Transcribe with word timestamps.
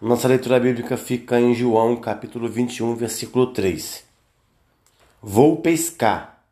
nossa 0.02 0.28
leitura 0.28 0.60
bíblica 0.60 0.98
fica 0.98 1.40
em 1.40 1.54
João, 1.54 1.96
capítulo 1.96 2.50
21, 2.50 2.96
versículo 2.96 3.54
3. 3.54 4.04
Vou 5.22 5.58
pescar, 5.58 6.44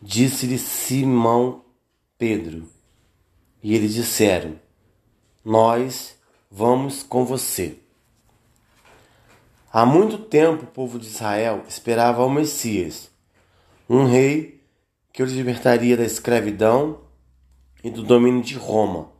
disse-lhe 0.00 0.58
Simão 0.58 1.64
Pedro. 2.18 2.68
E 3.62 3.74
eles 3.74 3.94
disseram: 3.94 4.56
Nós 5.42 6.18
vamos 6.50 7.02
com 7.02 7.24
você. 7.24 7.78
Há 9.72 9.86
muito 9.86 10.18
tempo 10.18 10.64
o 10.64 10.66
povo 10.66 10.98
de 10.98 11.06
Israel 11.06 11.64
esperava 11.66 12.22
o 12.26 12.30
Messias, 12.30 13.10
um 13.88 14.04
rei 14.04 14.62
que 15.14 15.22
os 15.22 15.32
libertaria 15.32 15.96
da 15.96 16.04
escravidão 16.04 17.00
e 17.82 17.90
do 17.90 18.02
domínio 18.02 18.42
de 18.42 18.56
Roma, 18.56 19.10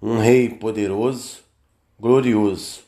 um 0.00 0.16
rei 0.16 0.48
poderoso 0.48 1.44
glorioso, 1.98 2.80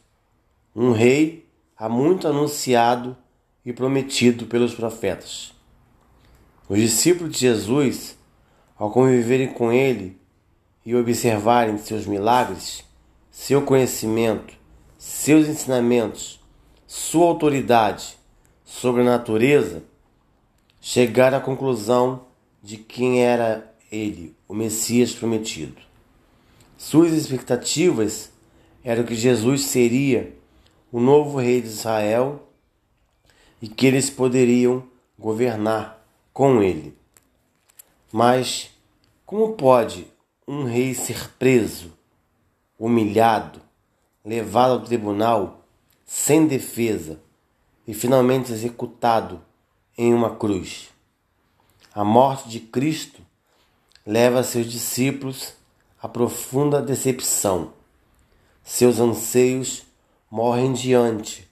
um 0.75 0.93
rei 0.93 1.47
há 1.77 1.89
muito 1.89 2.27
anunciado 2.27 3.17
e 3.65 3.73
prometido 3.73 4.47
pelos 4.47 4.75
profetas. 4.75 5.53
Os 6.69 6.79
discípulos 6.79 7.33
de 7.33 7.41
Jesus, 7.41 8.17
ao 8.77 8.91
conviverem 8.91 9.49
com 9.49 9.73
ele 9.73 10.19
e 10.85 10.95
observarem 10.95 11.79
seus 11.79 12.07
milagres, 12.07 12.85
seu 13.31 13.63
conhecimento, 13.63 14.55
seus 14.99 15.49
ensinamentos, 15.49 16.41
sua 16.87 17.27
autoridade 17.27 18.17
sobre 18.65 19.03
a 19.03 19.05
natureza, 19.05 19.83
chegaram 20.81 21.39
à 21.39 21.41
conclusão 21.41 22.27
de 22.63 22.77
quem 22.77 23.23
era 23.23 23.73
ele, 23.91 24.35
o 24.49 24.55
Messias 24.55 25.13
prometido. 25.13 25.81
Suas 26.77 27.13
expectativas 27.13 28.31
era 28.87 29.03
que 29.03 29.17
Jesus 29.17 29.65
seria 29.65 30.33
o 30.93 31.01
novo 31.01 31.41
rei 31.41 31.61
de 31.61 31.67
Israel 31.67 32.49
e 33.61 33.67
que 33.67 33.85
eles 33.85 34.09
poderiam 34.09 34.87
governar 35.19 36.07
com 36.33 36.63
ele. 36.63 36.97
Mas 38.13 38.71
como 39.27 39.55
pode 39.55 40.07
um 40.47 40.63
rei 40.63 40.95
ser 40.95 41.31
preso, 41.31 41.93
humilhado, 42.79 43.61
levado 44.25 44.75
ao 44.75 44.81
tribunal 44.81 45.67
sem 46.05 46.47
defesa 46.47 47.19
e 47.89 47.93
finalmente 47.93 48.53
executado 48.53 49.43
em 49.99 50.15
uma 50.15 50.37
cruz? 50.37 50.91
A 51.93 52.05
morte 52.05 52.49
de 52.49 52.61
Cristo 52.61 53.21
leva 54.07 54.45
seus 54.45 54.71
discípulos 54.71 55.55
a 56.01 56.07
profunda 56.07 56.81
decepção 56.81 57.73
seus 58.67 58.99
anseios 58.99 59.87
morrem 60.29 60.73
diante 60.73 61.49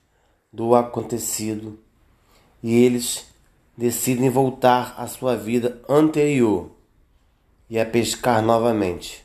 do 0.53 0.75
acontecido 0.75 1.79
e 2.61 2.75
eles 2.75 3.29
decidem 3.79 4.29
voltar 4.29 4.97
à 4.98 5.07
sua 5.07 5.37
vida 5.37 5.81
anterior 5.89 6.73
e 7.70 7.79
a 7.79 7.87
pescar 7.87 8.42
novamente, 8.42 9.25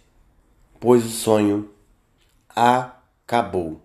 pois 0.80 1.04
o 1.04 1.10
sonho 1.10 1.68
acabou. 2.48 3.82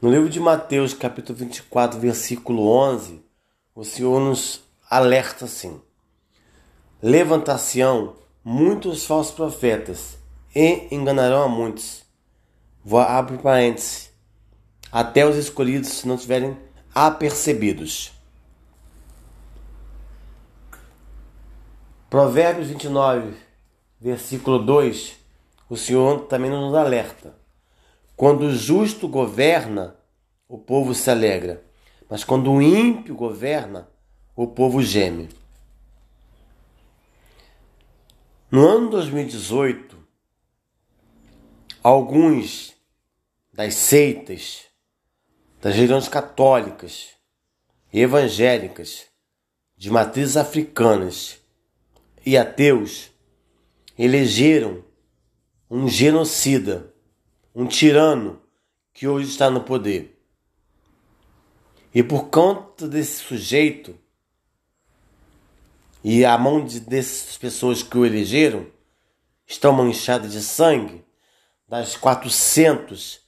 No 0.00 0.08
livro 0.08 0.28
de 0.28 0.38
Mateus, 0.38 0.94
capítulo 0.94 1.36
24, 1.36 1.98
versículo 1.98 2.68
11, 2.68 3.20
o 3.74 3.84
Senhor 3.84 4.20
nos 4.20 4.62
alerta 4.88 5.46
assim: 5.46 5.82
Levantar-se-ão 7.02 8.14
muitos 8.44 9.04
falsos 9.04 9.34
profetas 9.34 10.16
e 10.54 10.86
enganarão 10.94 11.42
a 11.42 11.48
muitos 11.48 12.07
Abrir 12.84 13.38
parênteses. 13.38 14.10
Até 14.90 15.26
os 15.26 15.36
escolhidos 15.36 16.04
não 16.04 16.16
tiverem 16.16 16.56
apercebidos. 16.94 18.12
Provérbios 22.08 22.68
29, 22.68 23.34
versículo 24.00 24.58
2, 24.58 25.16
o 25.68 25.76
Senhor 25.76 26.20
também 26.20 26.50
nos 26.50 26.74
alerta. 26.74 27.34
Quando 28.16 28.46
o 28.46 28.54
justo 28.54 29.06
governa, 29.06 29.94
o 30.48 30.56
povo 30.56 30.94
se 30.94 31.10
alegra, 31.10 31.62
mas 32.08 32.24
quando 32.24 32.50
o 32.50 32.62
ímpio 32.62 33.14
governa, 33.14 33.86
o 34.34 34.46
povo 34.46 34.82
geme. 34.82 35.28
No 38.50 38.66
ano 38.66 38.88
2018, 38.88 39.97
alguns 41.82 42.74
das 43.52 43.74
seitas, 43.74 44.64
das 45.60 45.74
religiões 45.74 46.08
católicas 46.08 47.08
e 47.92 48.00
evangélicas 48.00 49.06
de 49.76 49.90
matrizes 49.90 50.36
africanas 50.36 51.40
e 52.24 52.36
ateus 52.36 53.10
elegeram 53.98 54.84
um 55.70 55.88
genocida, 55.88 56.92
um 57.54 57.66
tirano 57.66 58.40
que 58.92 59.06
hoje 59.06 59.30
está 59.30 59.50
no 59.50 59.62
poder. 59.62 60.16
E 61.94 62.02
por 62.02 62.28
conta 62.28 62.86
desse 62.86 63.22
sujeito 63.22 63.98
e 66.02 66.24
a 66.24 66.38
mão 66.38 66.64
de, 66.64 66.80
dessas 66.80 67.36
pessoas 67.36 67.82
que 67.82 67.96
o 67.98 68.04
elegeram 68.04 68.66
estão 69.46 69.72
manchadas 69.72 70.32
de 70.32 70.42
sangue 70.42 71.04
das 71.68 71.96
400 71.96 73.20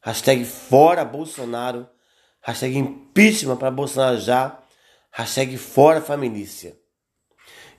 Hashtag 0.00 0.44
fora 0.44 1.04
Bolsonaro 1.04 1.88
hashtag 2.40 2.78
impeachment 2.78 3.56
para 3.56 3.70
Bolsonaro 3.70 4.18
já, 4.18 4.58
hashtag 5.10 5.56
fora 5.56 6.00
família. 6.00 6.76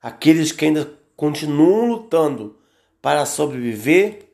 aqueles 0.00 0.52
que 0.52 0.64
ainda 0.64 0.98
continuam 1.16 1.88
lutando 1.88 2.58
para 3.02 3.26
sobreviver 3.26 4.32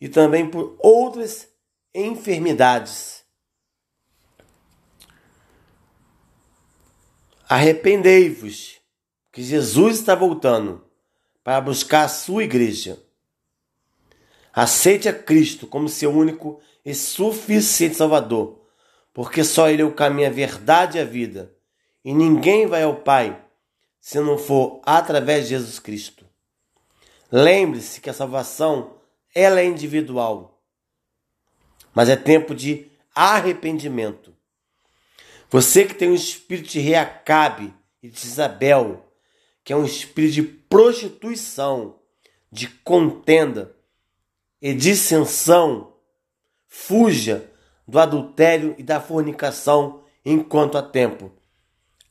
e 0.00 0.08
também 0.08 0.48
por 0.48 0.76
outras 0.78 1.48
enfermidades. 1.94 3.24
Arrependei-vos, 7.48 8.80
que 9.32 9.42
Jesus 9.42 9.98
está 9.98 10.14
voltando 10.14 10.84
para 11.42 11.60
buscar 11.60 12.04
a 12.04 12.08
sua 12.08 12.44
igreja. 12.44 12.98
Aceite 14.52 15.08
a 15.08 15.12
Cristo 15.12 15.66
como 15.66 15.88
seu 15.88 16.10
único 16.10 16.60
e 16.84 16.94
suficiente 16.94 17.96
Salvador, 17.96 18.60
porque 19.12 19.44
só 19.44 19.68
Ele 19.68 19.82
é 19.82 19.84
o 19.84 19.94
caminho, 19.94 20.28
a 20.28 20.32
verdade 20.32 20.98
e 20.98 21.00
a 21.00 21.04
vida, 21.04 21.54
e 22.04 22.12
ninguém 22.12 22.66
vai 22.66 22.82
ao 22.82 22.96
Pai 22.96 23.40
se 24.00 24.18
não 24.18 24.38
for 24.38 24.80
através 24.84 25.44
de 25.44 25.50
Jesus 25.50 25.78
Cristo. 25.78 26.26
Lembre-se 27.30 28.00
que 28.00 28.10
a 28.10 28.14
salvação 28.14 28.96
ela 29.34 29.60
é 29.60 29.64
individual, 29.64 30.60
mas 31.94 32.08
é 32.08 32.16
tempo 32.16 32.54
de 32.54 32.90
arrependimento. 33.14 34.34
Você 35.48 35.84
que 35.84 35.94
tem 35.94 36.10
um 36.10 36.14
espírito 36.14 36.70
de 36.70 36.80
Reacabe 36.80 37.74
e 38.02 38.08
de 38.08 38.26
Isabel, 38.26 39.06
que 39.62 39.72
é 39.72 39.76
um 39.76 39.84
espírito 39.84 40.34
de 40.34 40.42
prostituição, 40.42 41.98
de 42.50 42.68
contenda 42.68 43.76
e 44.60 44.74
dissensão, 44.74 45.94
fuja 46.66 47.50
do 47.86 47.98
adultério 47.98 48.74
e 48.78 48.82
da 48.82 49.00
fornicação 49.00 50.04
enquanto 50.24 50.76
há 50.76 50.82
tempo. 50.82 51.32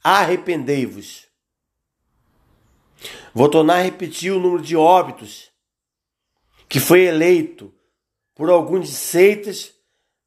Arrependei-vos. 0.03 1.27
Vou 3.33 3.47
tornar 3.49 3.75
a 3.75 3.81
repetir 3.81 4.31
o 4.31 4.39
número 4.39 4.63
de 4.63 4.75
óbitos 4.75 5.49
que 6.67 6.79
foi 6.79 7.01
eleito 7.01 7.73
por 8.35 8.49
alguns 8.49 8.87
de 8.87 8.95
seitas 8.95 9.73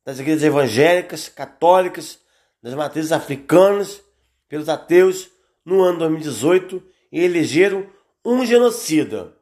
das 0.04 0.19
igrejas 0.19 0.42
evangélicas, 0.42 1.28
católicas, 1.28 2.19
das 2.62 2.74
matrizes 2.74 3.12
africanas, 3.12 4.02
pelos 4.48 4.69
ateus 4.69 5.30
no 5.64 5.82
ano 5.82 6.00
2018 6.00 6.82
e 7.10 7.20
elegeram 7.20 7.86
um 8.24 8.44
genocida. 8.44 9.36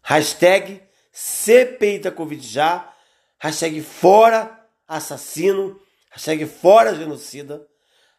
Hashtag 0.01 0.81
CPI 1.11 1.99
da 1.99 2.11
Covid 2.11 2.45
já. 2.45 2.91
Hashtag 3.39 3.81
fora 3.81 4.59
assassino, 4.87 5.79
hashtag 6.11 6.45
fora 6.45 6.95
genocida, 6.95 7.65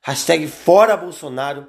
hashtag 0.03 0.47
fora 0.49 0.97
Bolsonaro, 0.97 1.67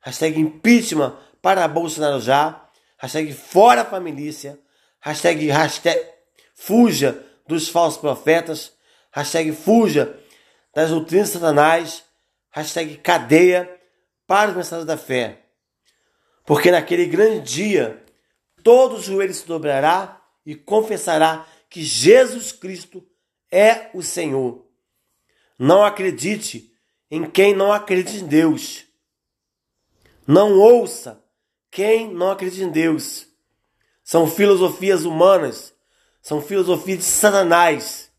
hashtag 0.00 0.38
impeachment 0.38 1.16
para 1.42 1.66
Bolsonaro 1.68 2.20
já, 2.20 2.68
hashtag 2.96 3.32
fora 3.32 3.84
família, 3.84 4.58
hashtag, 5.00 5.48
hashtag 5.48 6.00
fuja 6.54 7.24
dos 7.46 7.68
falsos 7.68 8.00
profetas, 8.00 8.72
hashtag 9.12 9.52
fuja 9.52 10.18
das 10.74 10.90
doutrinas 10.90 11.30
satanás, 11.30 12.04
hashtag 12.54 12.98
cadeia 12.98 13.68
para 14.28 14.50
os 14.50 14.56
mensageiros 14.56 14.86
da 14.86 14.96
fé. 14.96 15.44
Porque 16.46 16.70
naquele 16.70 17.04
grande 17.06 17.40
dia, 17.40 18.04
todo 18.62 19.02
joelho 19.02 19.34
se 19.34 19.44
dobrará 19.44 20.22
e 20.46 20.54
confessará 20.54 21.46
que 21.68 21.82
Jesus 21.82 22.52
Cristo 22.52 23.04
é 23.50 23.90
o 23.92 24.02
Senhor. 24.02 24.64
Não 25.58 25.82
acredite 25.82 26.72
em 27.10 27.28
quem 27.28 27.56
não 27.56 27.72
acredita 27.72 28.24
em 28.24 28.26
Deus. 28.26 28.84
Não 30.24 30.56
ouça 30.56 31.22
quem 31.72 32.12
não 32.14 32.30
acredita 32.30 32.62
em 32.62 32.70
Deus. 32.70 33.26
São 34.04 34.28
filosofias 34.28 35.04
humanas, 35.04 35.74
são 36.22 36.40
filosofias 36.40 36.98
de 36.98 37.04
Satanás. 37.04 38.12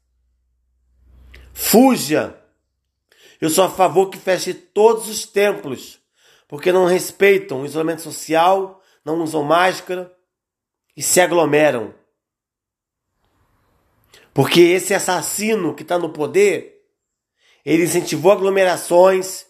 Fuja. 1.54 2.45
Eu 3.40 3.50
sou 3.50 3.64
a 3.66 3.70
favor 3.70 4.10
que 4.10 4.18
feche 4.18 4.54
todos 4.54 5.10
os 5.10 5.26
templos, 5.26 6.00
porque 6.48 6.72
não 6.72 6.86
respeitam 6.86 7.62
o 7.62 7.66
isolamento 7.66 8.02
social, 8.02 8.82
não 9.04 9.22
usam 9.22 9.44
máscara 9.44 10.12
e 10.96 11.04
se 11.04 11.20
aglomeram. 11.20 11.94
Porque 14.34 14.60
esse 14.60 14.94
assassino 14.94 15.74
que 15.74 15.84
está 15.84 15.98
no 15.98 16.10
poder, 16.10 16.82
ele 17.66 17.84
incentivou 17.84 18.32
aglomerações, 18.32 19.46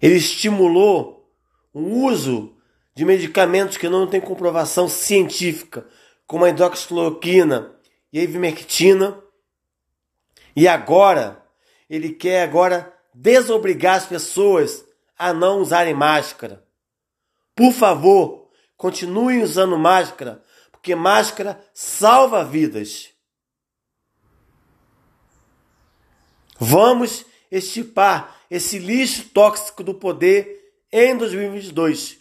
ele 0.00 0.16
estimulou 0.16 1.32
o 1.72 1.80
uso 2.06 2.56
de 2.94 3.04
medicamentos 3.04 3.76
que 3.76 3.88
não 3.88 4.06
têm 4.06 4.20
comprovação 4.20 4.88
científica, 4.88 5.86
como 6.26 6.44
a 6.44 6.50
hidroxicloroquina 6.50 7.74
e 8.12 8.18
a 8.18 8.22
ivermectina. 8.22 9.22
E 10.54 10.66
agora, 10.66 11.42
ele 11.88 12.12
quer 12.12 12.42
agora 12.42 12.94
desobrigar 13.14 13.96
as 13.96 14.06
pessoas 14.06 14.84
a 15.18 15.32
não 15.32 15.60
usarem 15.60 15.94
máscara. 15.94 16.64
Por 17.54 17.72
favor, 17.72 18.48
continuem 18.76 19.42
usando 19.42 19.76
máscara, 19.76 20.44
porque 20.70 20.94
máscara 20.94 21.60
salva 21.74 22.44
vidas. 22.44 23.10
Vamos 26.58 27.24
estipar 27.50 28.36
esse 28.50 28.78
lixo 28.78 29.28
tóxico 29.30 29.82
do 29.82 29.94
poder 29.94 30.58
em 30.90 31.16
2022. 31.16 32.18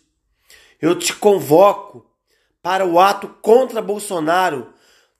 Eu 0.81 0.97
te 0.97 1.15
convoco 1.15 2.05
para 2.61 2.85
o 2.85 2.99
ato 2.99 3.27
contra 3.41 3.81
Bolsonaro 3.81 4.73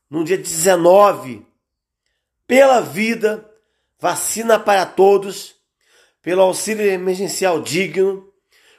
no 0.10 0.24
dia 0.24 0.38
19. 0.38 1.46
Pela 2.46 2.80
vida, 2.80 3.50
vacina 4.00 4.60
para 4.60 4.86
todos, 4.86 5.56
pelo 6.22 6.42
auxílio 6.42 6.86
emergencial 6.86 7.62
digno, 7.62 8.32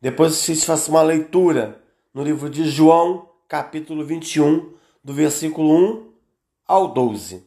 Depois 0.00 0.34
vocês 0.36 0.62
façam 0.62 0.94
uma 0.94 1.02
leitura 1.02 1.82
no 2.12 2.22
livro 2.22 2.48
de 2.48 2.68
João, 2.70 3.28
capítulo 3.48 4.04
21, 4.04 4.72
do 5.02 5.12
versículo 5.12 5.74
1 5.74 6.12
ao 6.64 6.94
12. 6.94 7.44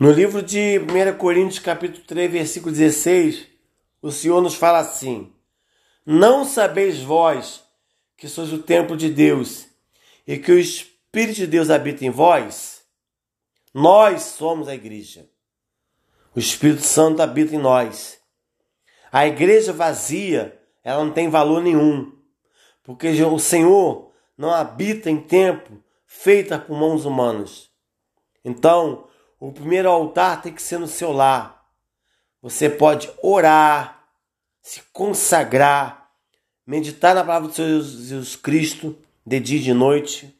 No 0.00 0.10
livro 0.10 0.42
de 0.42 0.80
1 0.80 1.18
Coríntios, 1.18 1.60
capítulo 1.60 2.04
3, 2.04 2.32
versículo 2.32 2.72
16, 2.72 3.46
o 4.02 4.10
Senhor 4.10 4.40
nos 4.40 4.56
fala 4.56 4.78
assim: 4.80 5.32
Não 6.04 6.44
sabeis 6.44 7.00
vós 7.00 7.62
que 8.16 8.26
sois 8.26 8.52
o 8.52 8.58
templo 8.58 8.96
de 8.96 9.08
Deus 9.08 9.68
e 10.26 10.36
que 10.36 10.50
o 10.50 10.58
Espírito 10.58 10.97
de 11.14 11.46
Deus 11.46 11.70
habita 11.70 12.04
em 12.04 12.10
vós? 12.10 12.82
Nós 13.72 14.22
somos 14.22 14.68
a 14.68 14.74
igreja. 14.74 15.28
O 16.34 16.38
Espírito 16.38 16.82
Santo 16.82 17.22
habita 17.22 17.54
em 17.54 17.58
nós. 17.58 18.18
A 19.10 19.26
igreja 19.26 19.72
vazia, 19.72 20.60
ela 20.84 21.04
não 21.04 21.12
tem 21.12 21.28
valor 21.28 21.62
nenhum, 21.62 22.12
porque 22.82 23.08
o 23.08 23.38
Senhor 23.38 24.12
não 24.36 24.50
habita 24.50 25.10
em 25.10 25.20
templo 25.20 25.82
feito 26.06 26.58
por 26.60 26.78
mãos 26.78 27.04
humanas. 27.04 27.70
Então, 28.44 29.08
o 29.40 29.52
primeiro 29.52 29.88
altar 29.88 30.42
tem 30.42 30.52
que 30.52 30.62
ser 30.62 30.78
no 30.78 30.86
seu 30.86 31.12
lar. 31.12 31.66
Você 32.40 32.68
pode 32.68 33.10
orar, 33.22 34.08
se 34.60 34.82
consagrar, 34.92 36.10
meditar 36.66 37.14
na 37.14 37.24
palavra 37.24 37.48
do 37.48 37.54
Senhor 37.54 37.82
Jesus 37.82 38.36
Cristo 38.36 38.96
de 39.26 39.40
dia 39.40 39.58
e 39.58 39.62
de 39.62 39.74
noite. 39.74 40.37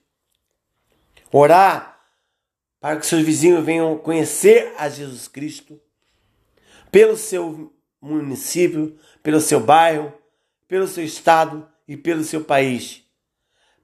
Orar 1.33 2.01
para 2.81 2.99
que 2.99 3.07
seus 3.07 3.23
vizinhos 3.23 3.65
venham 3.65 3.99
conhecer 3.99 4.73
a 4.79 4.89
Jesus 4.89 5.29
Cristo 5.29 5.81
pelo 6.91 7.17
seu 7.17 7.73
município, 8.01 8.99
pelo 9.23 9.41
seu 9.41 9.61
bairro, 9.61 10.13
pelo 10.67 10.87
seu 10.87 11.05
estado 11.05 11.69
e 11.87 11.97
pelo 11.97 12.23
seu 12.23 12.45
país, 12.45 13.03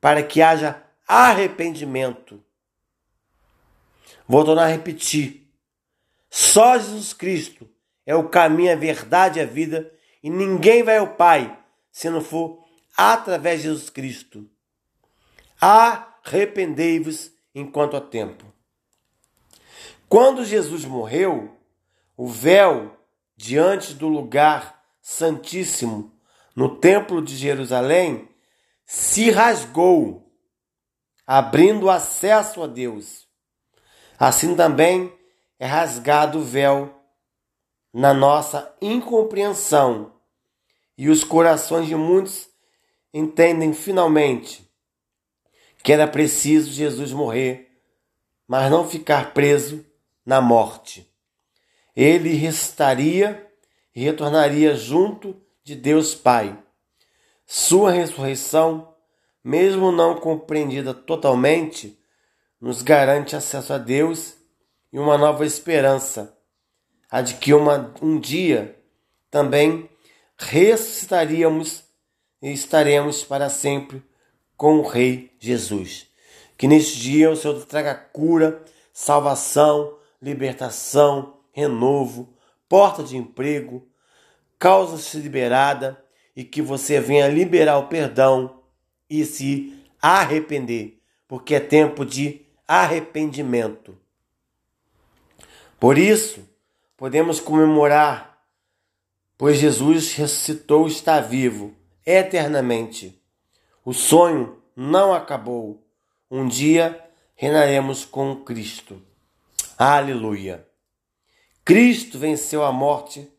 para 0.00 0.22
que 0.22 0.40
haja 0.40 0.82
arrependimento 1.06 2.44
Vou 4.26 4.44
tornar 4.44 4.64
a 4.64 4.68
repetir. 4.68 5.46
Só 6.30 6.78
Jesus 6.78 7.12
Cristo 7.12 7.68
é 8.06 8.14
o 8.14 8.28
caminho, 8.28 8.72
a 8.72 8.76
verdade 8.76 9.38
e 9.38 9.42
a 9.42 9.46
vida, 9.46 9.92
e 10.22 10.30
ninguém 10.30 10.82
vai 10.82 10.96
ao 10.96 11.14
Pai 11.14 11.58
se 11.92 12.10
não 12.10 12.20
for 12.20 12.64
através 12.96 13.62
de 13.62 13.68
Jesus 13.68 13.90
Cristo. 13.90 14.48
Arrependei-vos 15.60 17.32
enquanto 17.54 17.96
há 17.96 18.00
tempo. 18.00 18.44
Quando 20.08 20.44
Jesus 20.44 20.84
morreu, 20.84 21.56
o 22.16 22.28
véu 22.28 22.96
diante 23.36 23.94
do 23.94 24.08
lugar 24.08 24.82
santíssimo 25.00 26.12
no 26.54 26.76
templo 26.76 27.20
de 27.20 27.36
Jerusalém 27.36 28.28
se 28.84 29.30
rasgou, 29.30 30.30
abrindo 31.26 31.90
acesso 31.90 32.62
a 32.62 32.66
Deus. 32.66 33.26
Assim 34.18 34.54
também 34.54 35.12
é 35.58 35.66
rasgado 35.66 36.38
o 36.38 36.44
véu 36.44 36.94
na 37.92 38.12
nossa 38.12 38.74
incompreensão 38.80 40.12
e 40.96 41.08
os 41.08 41.24
corações 41.24 41.86
de 41.86 41.94
muitos 41.94 42.48
entendem 43.12 43.72
finalmente 43.72 44.68
que 45.84 45.92
era 45.92 46.08
preciso 46.08 46.72
Jesus 46.72 47.12
morrer, 47.12 47.70
mas 48.48 48.70
não 48.70 48.88
ficar 48.88 49.34
preso 49.34 49.84
na 50.24 50.40
morte. 50.40 51.06
Ele 51.94 52.30
restaria 52.30 53.46
e 53.94 54.02
retornaria 54.02 54.74
junto 54.74 55.36
de 55.62 55.76
Deus 55.76 56.14
Pai. 56.14 56.58
Sua 57.44 57.92
ressurreição, 57.92 58.94
mesmo 59.44 59.92
não 59.92 60.16
compreendida 60.16 60.94
totalmente, 60.94 61.98
nos 62.58 62.80
garante 62.80 63.36
acesso 63.36 63.74
a 63.74 63.78
Deus 63.78 64.36
e 64.90 64.98
uma 64.98 65.18
nova 65.18 65.44
esperança, 65.44 66.34
a 67.10 67.20
de 67.20 67.34
que 67.34 67.52
uma, 67.52 67.94
um 68.00 68.18
dia 68.18 68.82
também 69.30 69.90
ressuscitaríamos 70.38 71.84
e 72.40 72.52
estaremos 72.52 73.22
para 73.22 73.50
sempre 73.50 74.02
com 74.56 74.78
o 74.78 74.86
Rei 74.86 75.32
Jesus. 75.38 76.06
Que 76.56 76.66
neste 76.66 76.98
dia 76.98 77.30
o 77.30 77.36
Senhor 77.36 77.64
traga 77.66 77.94
cura, 77.94 78.62
salvação, 78.92 79.96
libertação, 80.20 81.38
renovo, 81.52 82.32
porta 82.68 83.02
de 83.02 83.16
emprego, 83.16 83.86
causa-se 84.58 85.18
liberada 85.18 86.02
e 86.34 86.42
que 86.42 86.62
você 86.62 87.00
venha 87.00 87.28
liberar 87.28 87.78
o 87.78 87.88
perdão 87.88 88.62
e 89.08 89.24
se 89.24 89.78
arrepender, 90.00 91.00
porque 91.28 91.54
é 91.54 91.60
tempo 91.60 92.04
de 92.04 92.44
arrependimento. 92.66 93.96
Por 95.78 95.98
isso, 95.98 96.48
podemos 96.96 97.40
comemorar, 97.40 98.42
pois 99.36 99.58
Jesus 99.58 100.14
ressuscitou 100.14 100.88
e 100.88 100.90
está 100.90 101.20
vivo 101.20 101.74
eternamente. 102.06 103.22
O 103.84 103.92
sonho 103.92 104.62
não 104.74 105.12
acabou. 105.12 105.86
Um 106.30 106.48
dia 106.48 107.04
reinaremos 107.34 108.04
com 108.04 108.36
Cristo. 108.36 109.02
Aleluia! 109.76 110.66
Cristo 111.64 112.18
venceu 112.18 112.64
a 112.64 112.72
morte 112.72 113.30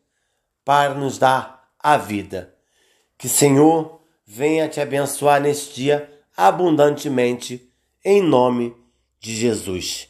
para 0.64 0.94
nos 0.94 1.18
dar 1.18 1.70
a 1.78 1.96
vida. 1.96 2.54
Que 3.18 3.28
Senhor 3.28 4.00
venha 4.24 4.68
te 4.68 4.80
abençoar 4.80 5.40
neste 5.40 5.74
dia 5.74 6.12
abundantemente, 6.36 7.72
em 8.04 8.22
nome 8.22 8.76
de 9.18 9.34
Jesus. 9.34 10.08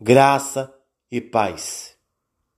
Graça 0.00 0.74
e 1.10 1.20
paz. 1.20 1.95